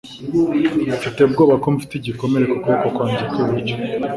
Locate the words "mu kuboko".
2.51-2.87